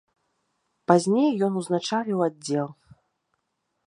Пазней 0.91 1.29
ён 1.47 1.59
узначаліў 1.61 2.19
аддзел. 2.29 2.67